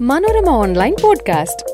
Manorama 0.00 0.48
online 0.48 0.96
podcast. 1.02 1.64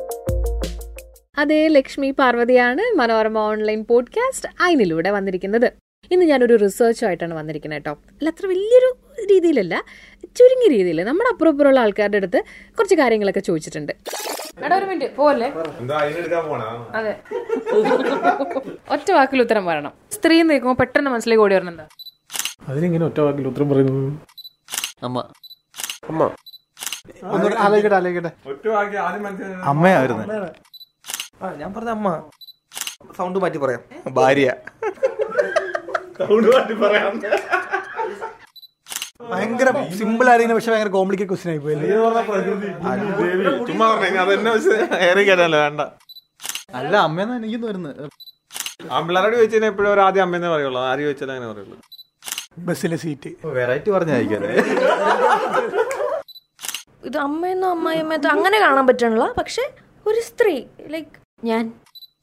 അതെ 1.39 1.69
ലക്ഷ്മി 1.69 2.11
പാർവതിയാണ് 2.11 2.99
Manorama 2.99 3.39
online 3.39 3.85
podcast 3.85 4.49
അയിനിലൂടെ 4.63 5.11
വന്നിരിക്കുന്നത്. 5.11 5.73
ഇന്ന് 6.11 6.27
ഞാനൊരു 6.27 6.55
റിസർച്ചുമായിട്ടാണ് 6.55 7.35
വന്നിരിക്കുന്നത് 7.35 7.79
കേട്ടോ. 7.79 7.93
അല്ല 7.93 8.29
അത്ര 8.29 8.47
വലിയൊരു 8.47 8.97
രീതിയിലല്ല 9.33 9.85
ചുരുങ്ങിയ 10.25 10.79
രീതിയിൽ 10.79 11.05
നമ്മുടെ 11.05 11.31
അപ്പുറപ്പുറമുള്ള 11.33 11.81
ആൾക്കാരുടെ 11.81 12.17
അടുത്ത് 12.17 12.43
കുറച്ച് 12.79 12.95
കാര്യങ്ങളൊക്കെ 12.95 13.41
ചോദിച്ചിട്ടുണ്ട്. 13.41 13.93
ഒരു 14.75 14.85
മിനിറ്റ് 14.85 15.17
പോലെ 15.17 15.53
അതെ. 16.95 17.17
ഒറ്റ 18.91 19.13
വാക്കിൽ 19.13 19.41
ഉത്തരം 19.41 19.67
പറയണം. 19.67 19.93
സ്ത്രീ 20.13 20.43
നീക്കുമ്പോൾ 20.43 20.77
പെട്ടെന്ന് 20.77 21.11
മനസ്സിലേക്ക് 21.11 21.43
ഓടി 21.43 21.55
വരണം 21.55 21.69
എന്താ 21.69 21.87
അതിനെങ്ങനെ 22.69 23.07
ഒറ്റ 23.07 23.21
വാക്കിൽ 23.21 23.49
ഉത്തരം 23.49 23.69
പറയുന്നു? 23.69 24.21
അമ്മ. 25.03 25.19
അമ്മ. 26.09 26.31
ആലോചിക്കട്ടെ 27.65 27.97
ആലോചിക്കട്ടെ. 27.99 28.31
അമ്മയായിരുന്നു. 29.71 30.25
ആ 31.43 31.49
ഞാൻ 31.61 31.71
പറഞ്ഞ 31.77 31.91
അമ്മ. 31.97 32.09
സൗണ്ട് 33.19 33.39
മാറ്റി 33.43 33.59
പറയാം. 33.65 33.81
ഭാര്യ. 34.19 34.49
സൗണ്ട് 36.19 36.49
മാറ്റി 36.55 36.75
പറയാം. 36.85 37.15
ഭയങ്കര 39.33 39.69
സിമ്പിൾ 39.99 40.27
ആയിരുന്നു 40.31 40.55
പക്ഷെ 40.57 40.71
ഭയങ്കര 40.73 40.91
കോംപ്ലിക്കേറ്റ് 40.97 41.33
ക്വസ്റ്റ്യൻ 41.33 41.53
ആയി 41.53 41.61
പോയി 41.65 41.75
നീ 41.83 41.89
പറഞ്ഞ 42.05 42.23
പ്രകൃതി 42.31 42.69
ദേവി. 43.21 43.45
ചുമ്മാ 43.69 43.87
പറഞ്ഞ 43.95 44.19
അതെന്നെ 44.25 44.51
വെച്ച് 44.57 44.75
ഏറി 45.09 45.23
കയറ്റാനല്ലോ 45.29 45.61
വേണ്ട. 45.65 45.81
അല്ല 46.81 46.95
അമ്മയെന്നാ 47.07 47.37
എനിക്ക് 47.41 47.59
വരുന്നത് 47.71 48.03
ആമ്പിള്ളാരോട് 48.97 49.37
ചോദിച്ചാൽ 49.39 49.67
എപ്പോഴും 49.73 49.91
ഒരു 49.95 50.03
ആദ്യം 50.07 50.25
അമ്മയെന്നേ 50.27 50.51
പറയുള്ളൂ. 50.55 50.81
ആര് 50.91 51.01
ചോദിച്ചാലും 51.07 51.33
അങ്ങനെ 51.35 51.51
പറയുള്ളൂ. 51.53 51.77
ബസ്സിലെ 52.67 52.97
സീറ്റ് 53.03 53.31
വെറൈറ്റി 53.59 53.91
പറഞ്ഞായിരിക്കും 53.91 54.43
ഇത് 57.13 57.19
അമ്മയെന്നോ 57.19 57.71
അമ്മായിയമ്മയെന്നോ 57.71 58.29
അങ്ങനെ 58.31 58.59
കാണാൻ 58.61 58.85
പറ്റണില്ല. 58.87 59.25
പക്ഷെ 59.39 59.63
ഒരു 60.07 60.21
സ്ത്രീ 60.29 60.53
ലൈക്ക് 60.93 61.11
ഞാൻ. 61.45 61.73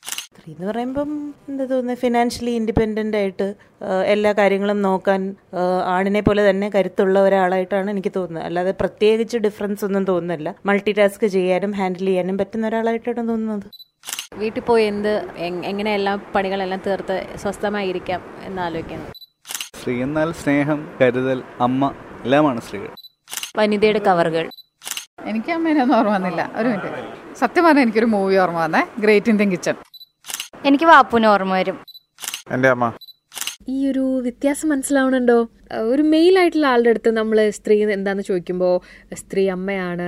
സ്ത്രീ 0.06 0.54
എന്ന് 0.54 0.68
പറയുമ്പം 0.68 1.09
എന്താ 1.50 1.66
തോന്നുന്നത് 1.66 1.98
ഫിനാൻഷ്യലി 1.98 2.52
ഇൻഡിപെൻഡന്റ് 2.59 3.17
ആയിട്ട് 3.17 3.48
എല്ലാ 4.14 4.32
കാര്യങ്ങളും 4.40 4.82
നോക്കാൻ 4.82 5.36
ആണിനെ 5.95 6.22
പോലെ 6.28 6.50
തന്നെ 6.50 6.67
കരുത്തുള്ള 6.76 7.22
ഒരാളായിട്ടാണ് 7.22 7.90
എനിക്ക് 7.92 8.12
തോന്നുന്നത്. 8.16 8.45
അല്ലാതെ 8.45 8.73
പ്രത്യേകിച്ച് 8.82 9.38
ഡിഫറൻസ് 9.38 9.86
ഒന്നും 9.86 10.04
തോന്നുന്നില്ല. 10.06 10.56
മൾട്ടി 10.66 10.92
ടാസ്ക് 10.92 11.28
ചെയ്യാനും 11.36 11.73
ഹാൻഡിൽ 11.80 12.06
ചെയ്യാനും 12.06 12.38
പറ്റുന്ന 12.38 12.67
ഒരാളായിട്ടാണ് 12.67 13.30
തോന്നുന്നത്. 13.30 13.67
വീട്ടിൽ 14.38 14.62
പോയി 14.62 14.86
എന്ത് 14.86 15.14
എങ്ങനെയെല്ലാം 15.38 15.66
എങ്ങനെ 15.72 15.94
എല്ലാ 15.94 16.16
പണികളെല്ലാം 16.36 16.82
തീർത്ത് 16.88 17.17
സ്വസ്ഥമായിരിക്കാം 17.36 18.23
എന്നാലോചിക്കുന്നത് 18.44 19.14
സ്ത്രീ 19.82 20.02
എന്നാൽ 20.02 20.32
സ്നേഹം 20.32 20.80
കരുതൽ 21.02 21.44
അമ്മ 21.62 21.92
എല്ലാമാണ് 22.23 22.62
സ്ത്രീകൾ. 22.62 22.94
വനിതയുടെ 23.58 24.00
കവറുകൾ. 24.00 24.48
എനിക്ക് 25.25 25.52
അമ്മേനൊന്നും 25.52 25.98
ഓർമ്മ 25.98 26.14
വന്നില്ല. 26.14 26.52
ഒരു 26.56 26.67
മിനിറ്റ്. 26.67 27.36
സത്യം 27.39 27.64
പറഞ്ഞാൽ 27.64 27.84
എനിക്കൊരു 27.84 28.06
മൂവി 28.06 28.36
ഓർമ്മ 28.36 28.59
വന്നേ. 28.59 28.81
ഗ്രേറ്റ് 29.00 29.30
ഇന്ത്യൻ 29.30 29.52
കിച്ചൺ 29.52 29.76
എനിക്ക് 30.66 30.86
വാപ്പുന് 30.86 31.26
ഓർമ്മ 31.26 31.53
വരും. 31.53 31.78
എന്റെ 32.52 32.70
അമ്മ. 32.70 32.94
ഈ 33.70 33.89
ഒരു 33.92 34.00
വ്യത്യാസം 34.00 34.70
മനസ്സിലാവണുണ്ടോ? 34.70 35.50
ഒരു 35.73 36.02
മെയിൽ 36.02 36.39
ആയിട്ടുള്ള 36.39 36.67
ആളുടെ 36.67 36.89
അടുത്ത് 36.89 37.17
നമ്മൾ 37.17 37.50
സ്ത്രീ 37.50 37.86
എന്താന്ന് 37.92 38.23
ചോദിക്കുമ്പോൾ 38.23 38.81
സ്ത്രീ 39.14 39.50
അമ്മയാണ് 39.50 40.08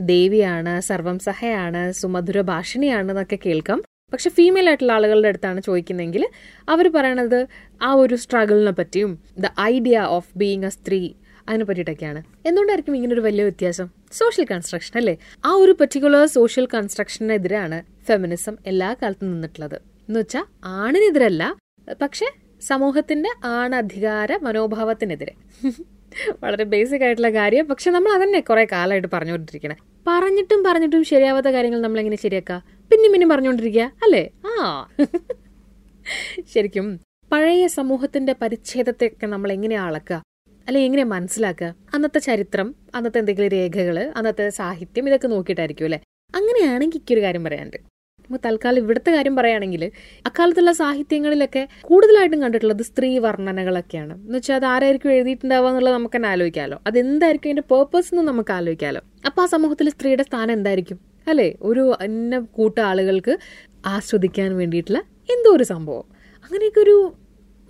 ദേവിയാണ് 0.00 0.80
സർവം 0.80 1.18
സഹയാണ് 1.18 1.92
സുമധുര 1.92 2.40
ഭാഷിണിയാണ് 2.40 3.10
എന്നൊക്കെ 3.10 3.38
കേൾക്കാം. 3.46 3.82
പക്ഷെ 4.12 4.30
ഫീമെയിൽ 4.30 4.68
ആയിട്ടുള്ള 4.68 4.92
ആളുകളുടെ 4.92 5.28
അടുത്താണ് 5.28 5.60
ചോദിക്കുന്നതെങ്കിൽ 5.60 6.28
അവർ 6.68 6.92
പറയണത് 6.92 7.46
ആ 7.82 7.92
ഒരു 7.92 8.14
സ്ട്രഗിളിനെ 8.14 8.70
പറ്റിയും 8.70 9.18
the 9.38 9.46
idea 9.60 9.98
of 10.00 10.38
being 10.38 10.64
a 10.64 10.68
സ്ത്രീ 10.68 11.14
അതിനെ 11.48 11.64
പറ്റിയിട്ടൊക്കെയാണ്. 11.64 12.22
എന്തുകൊണ്ടായിരിക്കും 12.46 12.96
ഇങ്ങനെ 12.96 13.14
ഒരു 13.14 13.20
വലിയ 13.20 13.44
വ്യത്യാസം? 13.44 13.88
സോഷ്യൽ 14.12 14.46
കൺസ്ട്രക്ഷൻ 14.50 14.92
അല്ലേ? 14.96 15.16
ആ 15.44 15.52
ഒരു 15.52 15.72
പെർട്ടിക്കുലർ 15.72 16.26
സോഷ്യൽ 16.26 16.68
കൺസ്ട്രക്ഷനെതിരാണ് 16.74 17.82
ഫെമിനിസം 18.04 18.56
എല്ലാ 18.66 18.96
കാലത്തും 19.02 19.32
നിന്നിട്ടുള്ളത്. 19.32 19.74
എന്ന് 19.74 20.20
വെച്ചാൽ 20.20 20.44
ആണിനെതിരല്ല 20.64 21.56
പക്ഷെ 22.02 22.26
സമൂഹത്തിന്റെ 22.60 23.30
ആണധികാര 23.44 24.36
മനോഭാവത്തിനെതിരെ. 24.36 25.34
വളരെ 26.42 26.64
ബേസിക് 26.64 27.02
ആയിട്ടുള്ള 27.02 27.30
കാര്യം. 27.30 27.66
പക്ഷെ 27.68 27.90
നമ്മൾ 27.90 28.12
അതന്നെ 28.12 28.40
കുറെ 28.40 28.66
കാലമായിട്ട് 28.72 29.08
പറഞ്ഞുകൊണ്ടിരിക്കണേ. 29.12 29.76
പറഞ്ഞിട്ടും 30.06 30.64
പറഞ്ഞിട്ടും 30.64 31.04
ശരിയാവാത്ത 31.04 31.46
കാര്യങ്ങൾ 31.46 31.80
നമ്മൾ 31.80 31.98
എങ്ങനെ 32.00 32.16
ശരിയാക്കുക 32.16 32.62
പിന്നെയും 32.90 33.12
പിന്നെയും 33.12 33.28
പറഞ്ഞുകൊണ്ടിരിക്കുക 33.28 33.82
അല്ലേ? 33.82 34.30
ആ. 34.46 34.88
ശരിക്കും 36.54 37.00
പഴയ 37.32 37.66
സമൂഹത്തിന്റെ 37.66 38.34
പരിച്ഛേദത്തെയൊക്കെ 38.42 39.26
നമ്മൾ 39.26 39.52
എങ്ങനെയാ 39.52 39.86
അളക്കുക? 39.86 40.22
അല്ലെ 40.68 40.80
എങ്ങനെ 40.80 41.04
മനസ്സിലാക്കുക 41.04 41.74
അന്നത്തെ 41.94 42.18
ചരിത്രം 42.18 42.74
അന്നത്തെ 42.94 43.18
എന്തെങ്കിലും 43.18 43.48
രേഖകൾ 43.48 44.12
അന്നത്തെ 44.16 44.48
സാഹിത്യം 44.48 45.08
ഇതൊക്കെ 45.08 45.28
നോക്കിയിട്ടായിരിക്കും 45.28 45.84
അല്ലെ? 45.84 45.98
അങ്ങനെയാണെങ്കിൽ 46.34 46.98
എനിക്കൊരു 46.98 47.22
കാര്യം 47.22 47.44
പറയാനുണ്ട്. 47.44 47.76
നമ്മൾ 48.24 48.38
തൽക്കാലം 48.44 48.78
ഇവിടുത്തെ 48.78 49.10
കാര്യം 49.12 49.36
പറയുകയാണെങ്കിൽ 49.36 49.82
അക്കാലത്തുള്ള 50.26 50.72
സാഹിത്യങ്ങളിലൊക്കെ 50.72 51.68
കൂടുതലായിട്ടും 51.82 52.42
കണ്ടിട്ടുള്ളത് 52.42 52.82
സ്ത്രീ 52.82 53.18
വർണനകളൊക്കെയാണ്. 53.18 54.14
എന്ന് 54.14 54.38
വെച്ചാൽ 54.38 54.54
അത് 54.54 54.66
ആരായിരിക്കും 54.66 55.12
എഴുതിയിട്ടുണ്ടാവുക 55.12 55.68
എന്നുള്ളത് 55.68 55.94
നമുക്ക് 55.94 56.16
തന്നെ 56.16 56.28
ആലോചിക്കാമല്ലോ 56.28 56.78
അത് 56.86 56.98
എന്തായിരിക്കും 56.98 57.50
അതിന്റെ 57.50 57.66
പേർപ്പസ് 57.74 58.14
എന്ന് 58.14 58.22
നമുക്ക് 58.22 58.52
ആലോചിക്കാമല്ലോ 58.52 59.02
അപ്പൊ 59.26 59.42
ആ 59.42 59.46
സമൂഹത്തിൽ 59.46 59.90
സ്ത്രീയുടെ 59.90 60.22
സ്ഥാനം 60.22 60.52
എന്തായിരിക്കും? 60.52 60.98
അല്ലെ 61.28 61.54
ഒരു 61.62 61.96
അന്ന 62.00 62.38
കൂട്ട 62.38 62.80
ആളുകൾക്ക് 62.80 63.38
ആസ്വദിക്കാൻ 63.86 64.56
വേണ്ടിയിട്ടുള്ള 64.56 64.98
എന്തോ 65.30 65.50
ഒരു 65.50 65.62
സംഭവം. 65.62 66.06
അങ്ങനെയൊക്കെ 66.44 66.80
ഒരു 66.80 66.96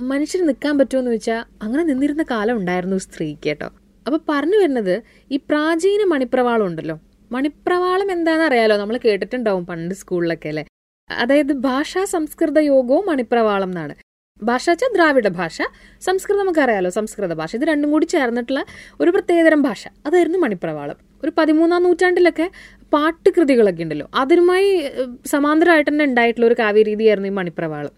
മനുഷ്യന് 0.00 0.48
നിൽക്കാൻ 0.48 0.78
പറ്റുമെന്ന് 0.78 1.10
വെച്ചാൽ 1.10 1.44
അങ്ങനെ 1.62 1.82
നിന്നിരുന്ന 1.82 2.22
കാലം 2.30 2.56
ഉണ്ടായിരുന്നു 2.56 2.98
സ്ത്രീക്ക് 2.98 3.40
കേട്ടോ. 3.46 3.66
അപ്പൊ 4.06 4.18
പറഞ്ഞു 4.28 4.56
വരുന്നത് 4.56 5.02
ഈ 5.30 5.36
പ്രാചീന 5.36 6.04
മണിപ്രവാളം 6.04 6.66
ഉണ്ടല്ലോ. 6.66 7.00
മണിപ്രവാളം 7.32 8.12
എന്താണെന്ന് 8.12 8.46
അറിയാലോ? 8.46 8.76
നമ്മൾ 8.76 8.96
കേട്ടിട്ടുണ്ടാവും 9.04 9.66
പണ്ട് 9.66 9.94
സ്കൂളിലൊക്കെ 9.94 10.48
അല്ലെ? 10.48 10.64
അതായത് 11.10 11.52
ഭാഷാ 11.52 12.04
സംസ്കൃത 12.04 12.58
യോഗവും 12.58 13.06
മണിപ്രവാളം 13.06 13.64
എന്നാണ്. 13.64 13.94
ഭാഷ 14.42 14.70
വെച്ചാൽ 14.70 14.92
ദ്രാവിഡ 14.92 15.28
ഭാഷ 15.28 15.62
സംസ്കൃതം 16.00 16.38
നമുക്കറിയാലോ 16.38 16.90
സംസ്കൃത 16.90 17.32
ഭാഷ. 17.32 17.56
ഇത് 17.56 17.64
രണ്ടും 17.64 17.90
കൂടി 17.90 18.06
ചേർന്നിട്ടുള്ള 18.06 18.64
ഒരു 19.00 19.10
പ്രത്യേകതരം 19.10 19.62
ഭാഷ. 19.62 19.88
അതായിരുന്നു 20.06 20.38
മണിപ്രവാളം. 20.38 20.96
ഒരു 21.24 21.32
പതിമൂന്നാം 21.38 21.82
നൂറ്റാണ്ടിലൊക്കെ 21.82 22.50
പാട്ടുകൃതികളൊക്കെ 22.92 23.82
ഉണ്ടല്ലോ. 23.82 24.08
അതിനുമായി 24.14 24.90
സമാന്തരമായിട്ട് 25.26 25.90
തന്നെ 25.90 26.04
ഉണ്ടായിട്ടുള്ള 26.04 26.46
ഒരു 26.46 26.56
കാവ്യരീതിയായിരുന്നു 26.58 27.28
ഈ 27.28 27.32
മണിപ്രവാളം. 27.32 27.92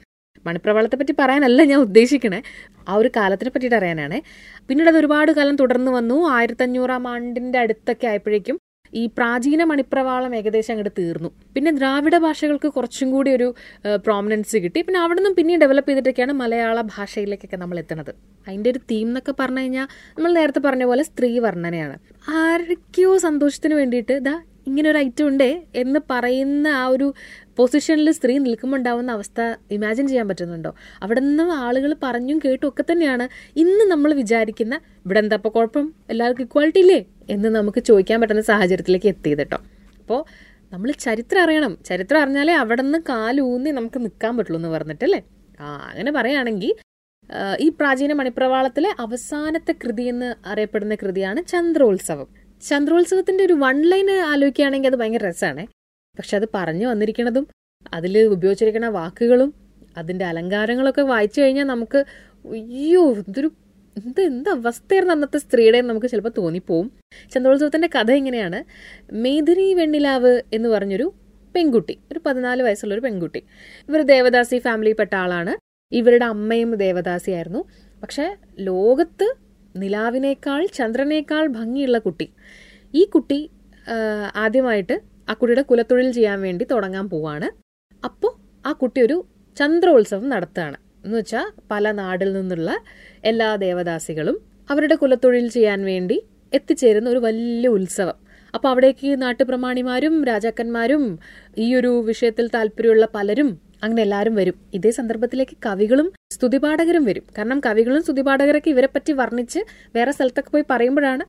മണിപ്രവാളത്തെ 0.46 0.96
പറ്റി 1.00 1.14
പറയാനല്ല 1.18 1.64
ഞാൻ 1.72 1.80
ഉദ്ദേശിക്കണേ. 1.86 2.40
ആ 2.88 2.94
ഒരു 3.02 3.10
കാലത്തിനെ 3.16 3.50
പറ്റിയിട്ട് 3.54 3.78
അറിയാനാണ്. 3.80 4.18
പിന്നീട് 4.68 4.90
അത് 4.92 4.98
ഒരുപാട് 5.02 5.32
കാലം 5.38 5.56
തുടർന്ന് 5.62 5.92
വന്നു. 5.98 6.18
ആയിരത്തഞ്ഞൂറാം 6.34 7.08
ആണ്ടിന്റെ 7.14 7.58
അടുത്തൊക്കെ 7.64 8.08
ആയപ്പോഴേക്കും 8.12 8.58
ഈ 8.92 9.04
പ്രാചീന 9.16 9.62
മണിപ്രവാളം 9.64 10.32
ഏകദേശം 10.38 10.72
അങ്ങോട്ട് 10.72 10.92
തീർന്നു. 10.98 11.30
പിന്നെ 11.54 11.70
ദ്രാവിഡ 11.78 12.16
ഭാഷകൾക്ക് 12.24 12.68
കുറച്ചും 12.76 13.08
കൂടി 13.14 13.30
ഒരു 13.30 13.48
പ്രോമിനൻസ് 14.04 14.56
കിട്ടി. 14.64 14.80
പിന്നെ 14.80 14.98
അവിടെ 15.00 15.18
നിന്നും 15.20 15.34
പിന്നെയും 15.38 15.60
ഡെവലപ്പ് 15.60 15.90
ചെയ്തിട്ടൊക്കെയാണ് 15.90 16.34
മലയാള 16.42 16.80
ഭാഷയിലേക്കൊക്കെ 16.96 17.58
നമ്മൾ 17.62 17.78
എത്തുന്നത് 17.82 18.12
അതിന്റെ 18.46 18.70
ഒരു 18.70 18.80
തീം 18.90 19.08
എന്നൊക്കെ 19.08 19.34
പറഞ്ഞു 19.40 19.62
കഴിഞ്ഞാൽ 19.62 19.86
നമ്മൾ 20.16 20.32
നേരത്തെ 20.32 20.62
പറഞ്ഞ 20.66 20.84
പോലെ 20.90 21.02
സ്ത്രീ 21.02 21.30
വർണനയാണ് 21.46 21.96
ആരൊക്കെയോ 22.40 23.12
സന്തോഷത്തിന് 23.26 23.74
വേണ്ടിയിട്ട് 23.74 24.12
ഇതാ 24.12 24.36
ഇങ്ങനെ 24.66 24.90
ഒരു 24.90 24.98
ഐറ്റം 24.98 25.28
ഉണ്ട് 25.28 25.64
എന്ന് 25.74 26.00
പറയുന്ന 26.10 26.68
ആ 26.68 26.86
ഒരു 26.86 27.14
പൊസിഷനിൽ 27.58 28.10
സ്ത്രീ 28.10 28.38
നിൽക്കുമ്പോൾ 28.38 28.78
ഉണ്ടാവുന്ന 28.78 29.10
അവസ്ഥ 29.12 29.40
ഇമാജിൻ 29.70 30.08
ചെയ്യാൻ 30.08 30.28
പറ്റുന്നുണ്ടോ? 30.28 30.74
അവിടെ 31.02 31.20
നിന്ന് 31.20 31.42
ആളുകൾ 31.42 31.96
പറഞ്ഞും 32.02 32.38
കേട്ടും 32.44 32.68
ഒക്കെ 32.68 32.84
തന്നെയാണ് 32.92 33.28
ഇന്ന് 33.56 33.84
നമ്മൾ 33.84 34.14
വിചാരിക്കുന്ന 34.14 34.74
ഇവിടെ 35.04 35.18
എന്താ 35.18 35.36
ഇപ്പോൾ 35.36 35.48
കുഴപ്പം? 35.48 35.94
എല്ലാവർക്കും 36.10 36.44
ഇക്വാളിറ്റി 36.44 36.78
ഇല്ലേ? 36.78 37.06
എന്ന് 37.30 37.48
നമുക്ക് 37.48 37.80
ചോദിക്കാൻ 37.84 38.20
പറ്റുന്ന 38.20 38.40
സാഹചര്യത്തിലേക്ക് 38.42 39.06
എത്തിയത് 39.06 39.38
കേട്ടോ. 39.38 39.58
അപ്പോൾ 40.00 40.24
നമ്മൾ 40.72 40.92
ചരിത്രം 40.92 41.42
അറിയണം. 41.42 41.78
ചരിത്രം 41.86 42.20
അറിഞ്ഞാലേ 42.22 42.52
അവിടെ 42.52 42.82
നിന്ന് 42.82 42.98
കാലൂന്നി 43.08 43.70
നമുക്ക് 43.70 43.98
നിൽക്കാൻ 43.98 44.36
പറ്റുള്ളൂ 44.36 44.58
എന്ന് 44.60 44.68
പറഞ്ഞിട്ടല്ലേ 44.68 45.20
ആ 45.60 45.66
അങ്ങനെ 45.90 46.12
പറയുകയാണെങ്കിൽ 46.12 46.74
ഈ 47.60 47.68
പ്രാചീന 47.68 48.12
മണിപ്രവാളത്തിലെ 48.12 48.90
അവസാനത്തെ 48.98 49.72
കൃതി 49.72 50.02
എന്ന് 50.02 50.48
അറിയപ്പെടുന്ന 50.48 50.94
കൃതിയാണ് 50.94 51.40
ചന്ദ്രോത്സവം. 51.44 52.43
ചന്ദ്രോത്സവത്തിന്റെ 52.68 53.44
ഒരു 53.44 53.52
വൺ 53.52 53.82
ലൈൻ 53.82 54.10
ആലോചിക്കുകയാണെങ്കിൽ 54.10 54.88
അത് 54.88 54.96
ഭയങ്കര 54.96 55.28
രസമാണ്. 55.28 55.66
പക്ഷെ 56.18 56.36
അത് 56.36 56.48
പറഞ്ഞു 56.54 56.86
വന്നിരിക്കുന്നതും 56.86 57.48
അതിൽ 57.94 58.18
ഉപയോഗിച്ചിരിക്കുന്ന 58.18 58.88
വാക്കുകളും 58.88 59.54
അതിന്റെ 59.96 60.24
അലങ്കാരങ്ങളൊക്കെ 60.24 61.02
വായിച്ചു 61.02 61.40
കഴിഞ്ഞാൽ 61.40 61.64
നമുക്ക് 61.64 62.04
അയ്യോ 62.52 63.12
എന്തൊരു 63.12 63.50
എന്ത് 63.96 64.20
എന്ത് 64.20 64.48
അവസ്ഥയായിരുന്നു 64.50 65.14
അന്നത്തെ 65.14 65.38
സ്ത്രീയുടെ 65.38 65.80
നമുക്ക് 65.80 66.06
ചിലപ്പോൾ 66.06 66.32
തോന്നിപ്പോവും. 66.38 66.92
ചന്ദ്രോത്സവത്തിന്റെ 67.34 67.88
കഥ 67.94 68.12
ഇങ്ങനെയാണ്. 68.12 68.64
മേദിനി 69.12 69.74
വെണ്ണിലാവ് 69.74 70.42
എന്ന് 70.52 70.68
പറഞ്ഞൊരു 70.68 71.14
പെൺകുട്ടി 71.54 71.98
ഒരു 72.12 72.20
പതിനാല് 72.26 72.62
വയസ്സുള്ള 72.62 72.94
ഒരു 72.94 73.00
പെൺകുട്ടി. 73.00 73.42
ഇവർ 73.88 74.02
ദേവദാസി 74.02 74.58
ഫാമിലിയിൽപ്പെട്ട 74.58 75.14
ആളാണ്. 75.14 75.52
ഇവരുടെ 75.94 76.24
അമ്മയും 76.24 76.74
ദേവദാസിയായിരുന്നു. 76.74 77.64
പക്ഷെ 78.02 78.36
ലോകത്ത് 78.58 79.43
നിലാവിനേക്കാൾ 79.82 80.66
ചന്ദ്രനേക്കാൾ 80.78 81.44
ഭംഗിയുള്ള 81.58 81.98
കുട്ടി. 81.98 82.26
ഈ 82.94 83.04
കുട്ടി 83.14 83.40
ആദ്യമായിട്ട് 84.44 84.96
ആ 85.30 85.32
കുട്ടിയുടെ 85.32 85.64
കുലത്തൊഴിൽ 85.70 86.08
ചെയ്യാൻ 86.12 86.38
വേണ്ടി 86.46 86.64
തുടങ്ങാൻ 86.70 87.06
പോവാണ്. 87.08 87.48
അപ്പോൾ 88.04 88.32
ആ 88.68 88.72
കുട്ടി 88.72 89.00
ഒരു 89.00 89.16
ചന്ദ്രോത്സവം 89.56 90.26
നടത്തുകയാണ്. 90.28 90.78
എന്ന് 91.04 91.16
വെച്ചാൽ 91.18 91.46
പല 91.70 91.92
നാടിൽ 91.92 92.30
നിന്നുള്ള 92.32 92.70
എല്ലാ 93.30 93.48
ദേവദാസികളും 93.56 94.36
അവരുടെ 94.70 94.94
കുലത്തൊഴിൽ 94.94 95.46
ചെയ്യാൻ 95.48 95.80
വേണ്ടി 95.84 96.16
എത്തിച്ചേരുന്ന 96.52 97.08
ഒരു 97.10 97.20
വലിയ 97.26 97.68
ഉത്സവം. 97.68 98.16
അപ്പോൾ 98.54 98.68
അവിടേക്ക് 98.68 99.08
നാട്ടുപ്രമാണിമാരും 99.22 100.14
രാജാക്കന്മാരും 100.30 101.04
ഈ 101.64 101.74
ഒരു 101.74 101.92
വിഷയത്തിൽ 102.10 102.46
താല്പര്യമുള്ള 102.54 103.06
പലരും 103.14 103.48
അങ്ങനെ 103.82 104.02
എല്ലാവരും 104.02 104.34
വരും. 104.34 104.56
ഇതേ 104.74 104.90
സന്ദർഭത്തിലേക്ക് 104.98 105.56
കവികളും 105.66 106.08
സ്തുതിപാഠകരും 106.36 107.04
വരും. 107.04 107.24
കാരണം 107.38 107.58
കവികളും 107.66 108.02
സ്തുതിപാഠകരൊക്കെ 108.02 108.70
ഇവരെ 108.74 108.88
പറ്റി 108.94 109.12
വർണിച്ച് 109.20 109.60
വേറെ 109.96 110.12
സ്ഥലത്തൊക്കെ 110.16 110.50
പോയി 110.50 110.64
പറയുമ്പോഴാണ് 110.72 111.24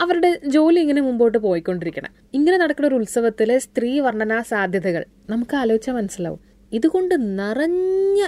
അവരുടെ 0.00 0.30
ജോലി 0.54 0.78
ഇങ്ങനെ 0.80 1.02
മുമ്പോട്ട് 1.02 1.38
പോയിക്കൊണ്ടിരിക്കണം. 1.38 2.10
ഇങ്ങനെ 2.34 2.56
നടക്കുന്ന 2.56 2.88
ഒരു 2.88 2.98
ഉത്സവത്തിലെ 3.00 3.56
സ്ത്രീ 3.66 3.90
വർണനാ 4.06 4.38
സാധ്യതകൾ 4.52 5.02
നമുക്ക് 5.30 5.54
ആലോചിച്ചാൽ 5.62 5.94
മനസ്സിലാവും. 5.94 6.40
ഇതുകൊണ്ട് 6.72 7.14
നിറഞ്ഞ 7.40 8.20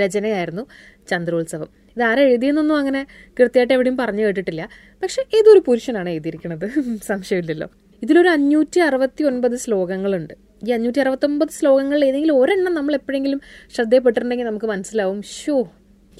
രചനയായിരുന്നു 0.00 0.64
ചന്ദ്രോത്സവം. 1.10 1.68
ഇത് 1.96 2.02
ആരാ 2.08 2.22
എഴുതിയെന്നൊന്നും 2.28 2.76
അങ്ങനെ 2.76 3.00
കൃത്യമായിട്ട് 3.38 3.74
എവിടെയും 3.76 3.96
പറഞ്ഞു 4.02 4.22
കേട്ടിട്ടില്ല. 4.26 4.62
പക്ഷെ 5.02 5.20
ഏതൊരു 5.38 5.60
പുരുഷനാണ് 5.66 6.10
എഴുതിയിരിക്കുന്നത് 6.14 6.66
സംശയമില്ലല്ലോ. 7.10 7.68
ഇതിലൊരു 8.02 8.28
അഞ്ഞൂറ്റി 8.28 8.78
അറുപത്തി 8.80 9.22
ഒൻപത് 9.30 9.56
ശ്ലോകങ്ങളുണ്ട്. 9.64 10.34
ഈ 10.62 10.72
അഞ്ഞൂറ്റി 10.72 11.00
അറുപത്തൊമ്പത് 11.00 11.48
ശ്ലോകങ്ങളിൽ 11.48 12.04
ഏതെങ്കിലും 12.04 12.36
ഒരെണ്ണം 12.36 12.74
നമ്മൾ 12.74 12.94
എപ്പോഴെങ്കിലും 12.94 13.40
ശ്രദ്ധയപ്പെട്ടിട്ടുണ്ടെങ്കിൽ 13.74 14.46
നമുക്ക് 14.46 14.66
മനസ്സിലാവും 14.66 15.22
ഷോ 15.22 15.56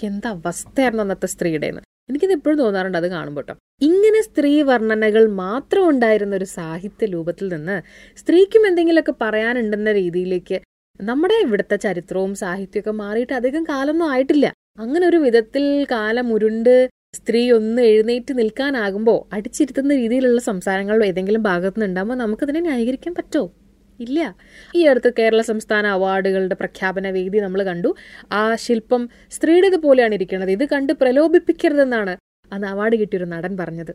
എന്താ 0.02 0.30
അവസ്ഥയായിരുന്നു 0.30 1.02
അന്നത്തെ 1.02 1.26
സ്ത്രീയുടെ 1.26 1.66
എന്ന് 1.66 1.80
എനിക്കിത് 2.08 2.32
എപ്പോഴും 2.32 2.58
തോന്നാറുണ്ട് 2.58 2.98
അത് 2.98 3.10
കാണുമ്പോൾ 3.10 3.40
കേട്ടോ 3.40 3.54
ഇങ്ങനെ 3.80 4.20
സ്ത്രീ 4.20 4.62
വർണനകൾ 4.62 5.26
മാത്രം 5.26 5.88
ഉണ്ടായിരുന്ന 5.88 6.36
ഒരു 6.36 6.44
സാഹിത്യ 6.44 7.06
രൂപത്തിൽ 7.06 7.48
നിന്ന് 7.48 7.76
സ്ത്രീക്കും 8.16 8.66
എന്തെങ്കിലുമൊക്കെ 8.66 9.14
പറയാനുണ്ടെന്ന 9.20 9.92
രീതിയിലേക്ക് 9.92 10.60
നമ്മുടെ 11.00 11.34
ഇവിടുത്തെ 11.34 11.76
ചരിത്രവും 11.76 12.34
സാഹിത്യമൊക്കെ 12.34 12.90
മാറിയിട്ട് 12.90 13.32
അധികം 13.32 13.62
കാലമൊന്നും 13.62 14.10
ആയിട്ടില്ല. 14.10 14.52
അങ്ങനെ 14.78 15.06
ഒരു 15.06 15.16
വിധത്തിൽ 15.16 15.84
കാലം 15.90 16.32
ഉരുണ്ട് 16.32 16.74
സ്ത്രീ 17.16 17.50
ഒന്ന് 17.50 17.82
എഴുന്നേറ്റ് 17.82 18.38
നിൽക്കാനാകുമ്പോൾ 18.38 19.34
അടിച്ചിരുത്തുന്ന 19.34 19.94
രീതിയിലുള്ള 19.94 20.40
സംസാരങ്ങൾ 20.40 21.04
ഏതെങ്കിലും 21.04 21.42
ഭാഗത്തു 21.42 21.78
നിന്നുണ്ടാകുമ്പോൾ 21.78 22.14
നമുക്കതിനെ 22.14 22.60
ന്യായീകരിക്കാൻ 22.60 23.14
പറ്റുമോ 23.14 23.46
ഇല്ല. 24.00 24.36
ഈ 24.74 24.86
അടുത്ത് 24.86 25.12
കേരള 25.18 25.40
സംസ്ഥാന 25.40 25.86
അവാർഡുകളുടെ 25.86 26.54
പ്രഖ്യാപന 26.54 27.10
വേദി 27.10 27.38
നമ്മൾ 27.38 27.62
കണ്ടു. 27.62 27.94
ആ 28.32 28.54
ശില്പം 28.54 29.08
സ്ത്രീയുടേത് 29.30 29.76
പോലെയാണ് 29.76 30.14
ഇരിക്കുന്നത്. 30.14 30.50
ഇത് 30.50 30.68
കണ്ട് 30.68 30.92
പ്രലോഭിപ്പിക്കരുതെന്നാണ് 30.92 32.16
അന്ന് 32.52 32.66
അവാർഡ് 32.66 32.96
കിട്ടിയൊരു 32.96 33.24
നടൻ 33.24 33.56
പറഞ്ഞത്. 33.56 33.94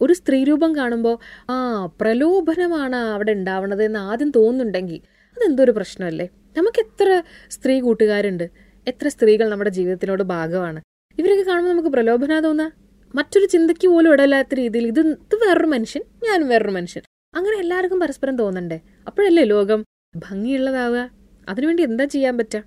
ഒരു 0.00 0.12
സ്ത്രീരൂപം 0.12 0.76
കാണുമ്പോൾ 0.76 1.18
ആ 1.50 1.86
പ്രലോഭനമാണ് 2.00 2.96
അവിടെ 2.96 3.32
ഉണ്ടാവണത് 3.32 3.82
എന്ന് 3.82 3.98
ആദ്യം 3.98 4.30
തോന്നുന്നുണ്ടെങ്കിൽ 4.30 5.00
അതെന്തൊരു 5.36 5.70
പ്രശ്നമല്ലേ? 5.70 6.28
നമുക്ക് 6.56 6.80
എത്ര 6.80 7.22
സ്ത്രീ 7.50 7.80
കൂട്ടുകാരുണ്ട്. 7.80 8.50
എത്ര 8.88 9.08
സ്ത്രീകൾ 9.08 9.48
നമ്മുടെ 9.48 9.70
ജീവിതത്തിനോട് 9.70 10.22
ഭാഗമാണ്. 10.22 10.80
ഇവരൊക്കെ 11.18 11.42
കാണുമ്പോൾ 11.42 11.70
നമുക്ക് 11.70 11.88
പ്രലോഭന 11.88 12.40
തോന്നാ. 12.40 12.70
മറ്റൊരു 13.14 13.46
ചിന്തയ്ക്ക് 13.46 13.88
പോലും 13.88 14.12
ഇടയില്ലാത്ത 14.12 14.54
രീതിയിൽ 14.54 14.86
ഇത് 14.86 15.00
ഇത് 15.00 15.34
വേറൊരു 15.34 15.66
മനുഷ്യൻ 15.66 16.02
ഞാനും 16.24 16.48
വേറൊരു 16.48 16.70
മനുഷ്യൻ. 16.70 17.02
അങ്ങനെ 17.34 17.58
എല്ലാവർക്കും 17.58 18.00
പരസ്പരം 18.00 18.38
തോന്നണ്ടേ? 18.38 18.80
അപ്പോഴല്ലേ 19.06 19.44
ലോകം 19.44 19.80
ഭംഗിയുള്ളതാവുക? 20.16 21.00
അതിനുവേണ്ടി 21.48 21.82
എന്താ 21.82 22.04
ചെയ്യാൻ 22.04 22.38
പറ്റുക? 22.38 22.60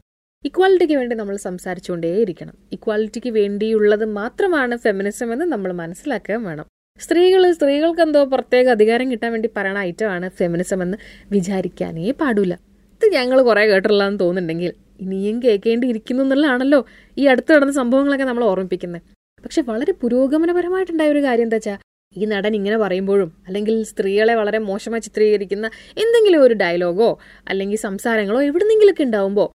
ഇക്വാലിറ്റിക്ക് 0.45 0.93
വേണ്ടി 0.93 1.15
നമ്മൾ 1.15 1.35
സംസാരിച്ചുകൊണ്ടേയിരിക്കണം. 1.35 2.55
ഇക്വാലിറ്റിക്ക് 2.71 3.29
വേണ്ടിയുള്ളത് 3.29 4.05
മാത്രമാണ് 4.05 4.77
ഫെമിനിസം 4.77 5.33
എന്ന് 5.33 5.45
നമ്മൾ 5.45 5.71
മനസ്സിലാക്കുകയും 5.71 6.43
വേണം. 6.43 6.65
സ്ത്രീകൾ 6.99 7.51
സ്ത്രീകൾക്ക് 7.51 8.01
എന്തോ 8.01 8.23
പ്രത്യേക 8.25 8.67
അധികാരം 8.67 9.11
കിട്ടാൻ 9.11 9.31
വേണ്ടി 9.31 9.49
പറയണ 9.57 9.77
ഐറ്റമാണ് 9.89 10.29
ഫെമിനിസം 10.29 10.83
എന്ന് 10.83 10.97
വിചാരിക്കാനേ 11.31 12.11
പാടില്ല. 12.11 12.53
ഇത് 12.97 13.05
ഞങ്ങൾ 13.13 13.41
കുറെ 13.41 13.63
കേട്ടിട്ടുള്ളതെന്ന് 13.65 14.19
തോന്നുന്നുണ്ടെങ്കിൽ 14.19 14.71
ഇനിയും 15.01 15.43
കേൾക്കേണ്ടിയിരിക്കുന്നു 15.43 16.23
എന്നുള്ളതാണല്ലോ 16.23 16.79
ഈ 17.17 17.25
അടുത്ത് 17.25 17.51
നടന്ന 17.53 17.73
സംഭവങ്ങളൊക്കെ 17.73 18.25
നമ്മൾ 18.25 18.43
ഓർമ്മിപ്പിക്കുന്നത്. 18.43 19.01
പക്ഷെ 19.43 19.61
വളരെ 19.61 19.91
പുരോഗമനപരമായിട്ടുണ്ടായ 19.91 21.09
ഒരു 21.11 21.23
കാര്യം 21.23 21.43
എന്താ 21.43 21.55
വെച്ചാൽ 21.55 21.77
ഈ 22.15 22.25
നടൻ 22.25 22.55
ഇങ്ങനെ 22.55 22.77
പറയുമ്പോഴും 22.77 23.43
അല്ലെങ്കിൽ 23.47 23.83
സ്ത്രീകളെ 23.83 24.35
വളരെ 24.35 24.57
മോശമായി 24.57 25.01
ചിത്രീകരിക്കുന്ന 25.01 25.67
എന്തെങ്കിലും 25.89 26.43
ഒരു 26.43 26.53
ഡയലോഗോ 26.53 27.19
അല്ലെങ്കിൽ 27.47 27.77
സംസാരങ്ങളോ 27.77 28.41
എവിടുന്നെങ്കിലൊക്കെ 28.41 29.03
ഉണ്ടാവുമ്പോൾ 29.03 29.49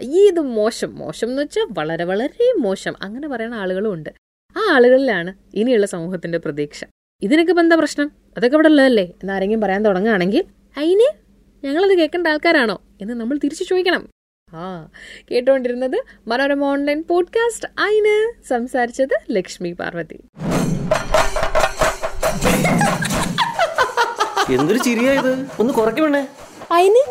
ഈ 0.00 0.28
ഇത് 0.28 0.40
മോശം 0.40 0.94
മോശം 0.94 1.28
എന്ന് 1.28 1.42
വെച്ചാൽ 1.42 1.66
വളരെ 1.70 2.04
വളരെ 2.04 2.52
മോശം. 2.58 2.94
അങ്ങനെ 3.02 3.28
പറയുന്ന 3.28 3.54
ആളുകളും 3.54 3.92
ഉണ്ട്. 3.92 4.10
ആ 4.56 4.74
ആളുകളിലാണ് 4.74 5.34
ഇനിയുള്ള 5.54 5.86
സമൂഹത്തിന്റെ 5.86 6.38
പ്രതീക്ഷ. 6.38 6.84
ഇതിനൊക്കെ 7.22 7.52
ഇപ്പം 7.52 7.62
എന്താ 7.62 7.76
പ്രശ്നം? 7.76 8.10
അതൊക്കെ 8.36 8.56
ഇവിടെ 8.56 8.68
ഉള്ളതല്ലേ? 8.68 9.04
എന്നാരെങ്കിലും 9.04 9.60
പറയാൻ 9.60 9.84
തുടങ്ങുകയാണെങ്കിൽ 9.84 10.44
അതിന് 10.78 11.08
ഞങ്ങളത് 11.66 11.98
കേൾക്കേണ്ട 11.98 12.26
ആൾക്കാരാണോ 12.26 12.82
എന്ന് 13.00 13.14
നമ്മൾ 13.14 13.38
തിരിച്ചു 13.44 13.64
ചോദിക്കണം. 13.64 14.08
ആ 14.52 14.90
കേട്ടുകൊണ്ടിരുന്നത് 15.30 16.02
മനോരമ 16.26 16.64
ഓൺലൈൻ 16.64 17.04
പോഡ്കാസ്റ്റ് 17.08 17.68
അയിന് 17.78 18.32
സംസാരിച്ചത് 18.48 19.16
ലക്ഷ്മി 19.30 19.72
പാർവതി. 19.72 20.18
എന്തൊരു 24.54 24.78
ചിരിയാ 24.78 25.12
ഇത്? 25.12 25.46
ഒന്ന് 25.60 25.72
കുറയ്ക്കണേ 25.74 26.28
അയിന്? 26.72 27.02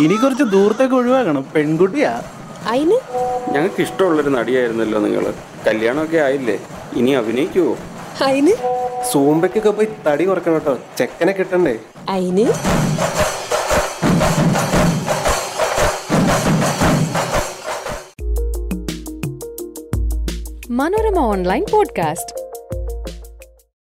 ഇനി 0.00 0.14
കുറച്ച് 0.14 0.42
ദൂരത്തേക്ക് 0.42 0.94
ഒഴിവാക്കണം. 0.94 1.46
പെൺകുട്ടിയാ. 1.54 2.22
അയിന്? 2.66 2.98
ഞങ്ങൾക്ക് 3.52 3.80
ഇഷ്ടമുള്ളൊരു 3.80 4.30
നടിയായിരുന്നല്ലോ 4.30 5.00
നിങ്ങൾ 5.00 5.34
കല്യാണമൊക്കെ 5.66 6.16
ആയില്ലേ? 6.16 6.58
ഇനി 6.96 7.10
അഭിനയിക്കുവോ? 7.10 7.76
അയിന്? 8.24 8.54
സൂമ്പയ്ക്കൊക്കെ 9.12 9.70
പോയി 9.70 9.88
തടി 10.06 10.24
കുറക്കണം 10.24 10.54
കേട്ടോ. 10.54 10.78
ചെക്കനെ 10.98 11.32
കിട്ടണ്ടേ? 11.32 11.78
അയിന്? 12.08 12.46
Manorama 20.70 21.18
online 21.18 21.66
podcast. 21.72 22.39